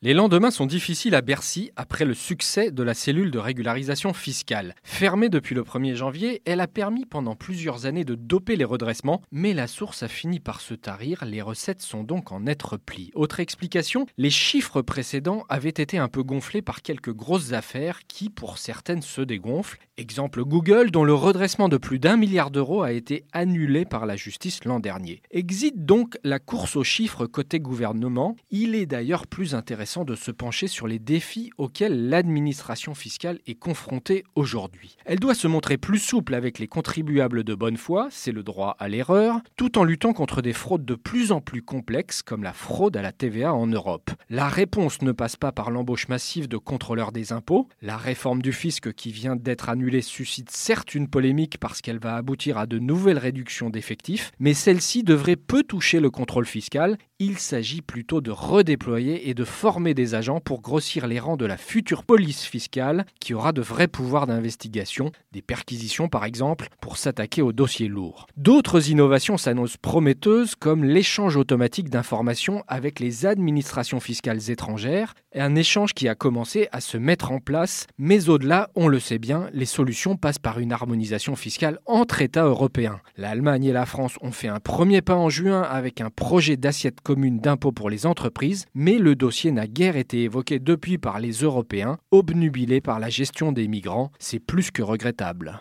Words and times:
Les 0.00 0.14
lendemains 0.14 0.52
sont 0.52 0.66
difficiles 0.66 1.16
à 1.16 1.22
Bercy 1.22 1.72
après 1.74 2.04
le 2.04 2.14
succès 2.14 2.70
de 2.70 2.84
la 2.84 2.94
cellule 2.94 3.32
de 3.32 3.38
régularisation 3.40 4.12
fiscale. 4.12 4.76
Fermée 4.84 5.28
depuis 5.28 5.56
le 5.56 5.64
1er 5.64 5.96
janvier, 5.96 6.40
elle 6.44 6.60
a 6.60 6.68
permis 6.68 7.04
pendant 7.04 7.34
plusieurs 7.34 7.84
années 7.84 8.04
de 8.04 8.14
doper 8.14 8.54
les 8.54 8.64
redressements, 8.64 9.22
mais 9.32 9.54
la 9.54 9.66
source 9.66 10.04
a 10.04 10.08
fini 10.08 10.38
par 10.38 10.60
se 10.60 10.74
tarir, 10.74 11.24
les 11.24 11.42
recettes 11.42 11.82
sont 11.82 12.04
donc 12.04 12.30
en 12.30 12.38
net 12.38 12.62
repli. 12.62 13.10
Autre 13.16 13.40
explication, 13.40 14.06
les 14.18 14.30
chiffres 14.30 14.82
précédents 14.82 15.42
avaient 15.48 15.68
été 15.68 15.98
un 15.98 16.06
peu 16.06 16.22
gonflés 16.22 16.62
par 16.62 16.82
quelques 16.82 17.12
grosses 17.12 17.52
affaires 17.52 18.02
qui, 18.06 18.30
pour 18.30 18.58
certaines, 18.58 19.02
se 19.02 19.20
dégonflent. 19.22 19.80
Exemple 19.96 20.44
Google, 20.44 20.92
dont 20.92 21.02
le 21.02 21.12
redressement 21.12 21.68
de 21.68 21.76
plus 21.76 21.98
d'un 21.98 22.16
milliard 22.16 22.52
d'euros 22.52 22.84
a 22.84 22.92
été 22.92 23.24
annulé 23.32 23.84
par 23.84 24.06
la 24.06 24.14
justice 24.14 24.62
l'an 24.64 24.78
dernier. 24.78 25.22
Exit 25.32 25.84
donc 25.84 26.18
la 26.22 26.38
course 26.38 26.76
aux 26.76 26.84
chiffres 26.84 27.26
côté 27.26 27.58
gouvernement. 27.58 28.36
Il 28.52 28.76
est 28.76 28.86
d'ailleurs 28.86 29.26
plus 29.26 29.56
intéressant 29.56 29.88
de 30.04 30.14
se 30.14 30.30
pencher 30.30 30.66
sur 30.66 30.86
les 30.86 30.98
défis 30.98 31.50
auxquels 31.58 32.08
l'administration 32.08 32.94
fiscale 32.94 33.38
est 33.46 33.54
confrontée 33.54 34.24
aujourd'hui. 34.34 34.96
Elle 35.04 35.20
doit 35.20 35.34
se 35.34 35.48
montrer 35.48 35.78
plus 35.78 35.98
souple 35.98 36.34
avec 36.34 36.58
les 36.58 36.66
contribuables 36.66 37.44
de 37.44 37.54
bonne 37.54 37.76
foi, 37.76 38.08
c'est 38.10 38.32
le 38.32 38.42
droit 38.42 38.76
à 38.78 38.88
l'erreur, 38.88 39.40
tout 39.56 39.78
en 39.78 39.84
luttant 39.84 40.12
contre 40.12 40.42
des 40.42 40.52
fraudes 40.52 40.84
de 40.84 40.94
plus 40.94 41.32
en 41.32 41.40
plus 41.40 41.62
complexes 41.62 42.22
comme 42.22 42.42
la 42.42 42.52
fraude 42.52 42.96
à 42.96 43.02
la 43.02 43.12
TVA 43.12 43.54
en 43.54 43.66
Europe. 43.66 44.10
La 44.30 44.48
réponse 44.48 45.02
ne 45.02 45.12
passe 45.12 45.36
pas 45.36 45.52
par 45.52 45.70
l'embauche 45.70 46.08
massive 46.08 46.48
de 46.48 46.56
contrôleurs 46.56 47.12
des 47.12 47.32
impôts. 47.32 47.68
La 47.82 47.96
réforme 47.96 48.42
du 48.42 48.52
fisc 48.52 48.92
qui 48.92 49.12
vient 49.12 49.36
d'être 49.36 49.68
annulée 49.68 50.02
suscite 50.02 50.50
certes 50.50 50.94
une 50.94 51.08
polémique 51.08 51.58
parce 51.58 51.80
qu'elle 51.80 51.98
va 51.98 52.16
aboutir 52.16 52.58
à 52.58 52.66
de 52.66 52.78
nouvelles 52.78 53.18
réductions 53.18 53.70
d'effectifs, 53.70 54.32
mais 54.38 54.54
celle-ci 54.54 55.02
devrait 55.02 55.36
peu 55.36 55.62
toucher 55.62 56.00
le 56.00 56.10
contrôle 56.10 56.46
fiscal. 56.46 56.98
Il 57.18 57.38
s'agit 57.38 57.82
plutôt 57.82 58.20
de 58.20 58.30
redéployer 58.30 59.28
et 59.28 59.34
de 59.34 59.44
former 59.44 59.77
des 59.78 60.14
agents 60.14 60.40
pour 60.40 60.60
grossir 60.60 61.06
les 61.06 61.20
rangs 61.20 61.36
de 61.36 61.46
la 61.46 61.56
future 61.56 62.04
police 62.04 62.44
fiscale 62.44 63.06
qui 63.20 63.34
aura 63.34 63.52
de 63.52 63.62
vrais 63.62 63.88
pouvoirs 63.88 64.26
d'investigation, 64.26 65.12
des 65.32 65.42
perquisitions 65.42 66.08
par 66.08 66.24
exemple, 66.24 66.68
pour 66.80 66.96
s'attaquer 66.96 67.42
aux 67.42 67.52
dossiers 67.52 67.88
lourds. 67.88 68.26
D'autres 68.36 68.90
innovations 68.90 69.36
s'annoncent 69.36 69.78
prometteuses 69.80 70.54
comme 70.54 70.84
l'échange 70.84 71.36
automatique 71.36 71.90
d'informations 71.90 72.64
avec 72.66 73.00
les 73.00 73.24
administrations 73.24 74.00
fiscales 74.00 74.50
étrangères, 74.50 75.14
un 75.34 75.54
échange 75.54 75.94
qui 75.94 76.08
a 76.08 76.14
commencé 76.14 76.68
à 76.72 76.80
se 76.80 76.98
mettre 76.98 77.30
en 77.30 77.38
place, 77.38 77.86
mais 77.98 78.28
au-delà, 78.28 78.70
on 78.74 78.88
le 78.88 78.98
sait 78.98 79.18
bien, 79.18 79.48
les 79.52 79.66
solutions 79.66 80.16
passent 80.16 80.38
par 80.38 80.58
une 80.58 80.72
harmonisation 80.72 81.36
fiscale 81.36 81.78
entre 81.86 82.22
États 82.22 82.44
européens. 82.44 83.00
L'Allemagne 83.16 83.64
et 83.64 83.72
la 83.72 83.86
France 83.86 84.16
ont 84.20 84.32
fait 84.32 84.48
un 84.48 84.60
premier 84.60 85.02
pas 85.02 85.14
en 85.14 85.28
juin 85.28 85.62
avec 85.62 86.00
un 86.00 86.10
projet 86.10 86.56
d'assiette 86.56 87.00
commune 87.00 87.38
d'impôt 87.38 87.72
pour 87.72 87.90
les 87.90 88.06
entreprises, 88.06 88.66
mais 88.74 88.98
le 88.98 89.14
dossier 89.14 89.52
n'a 89.52 89.66
guère 89.68 89.96
été 89.96 90.24
évoqué 90.24 90.58
depuis 90.58 90.98
par 90.98 91.20
les 91.20 91.32
Européens, 91.32 91.98
obnubilés 92.10 92.80
par 92.80 92.98
la 92.98 93.08
gestion 93.08 93.52
des 93.52 93.68
migrants. 93.68 94.10
C'est 94.18 94.40
plus 94.40 94.70
que 94.70 94.82
regrettable. 94.82 95.60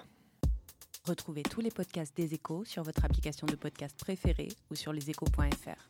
Retrouvez 1.05 1.43
tous 1.43 1.61
les 1.61 1.71
podcasts 1.71 2.15
des 2.17 2.33
échos 2.33 2.65
sur 2.65 2.83
votre 2.83 3.05
application 3.05 3.47
de 3.47 3.55
podcast 3.55 3.95
préférée 3.97 4.49
ou 4.71 4.75
sur 4.75 4.91
leséchos.fr. 4.91 5.89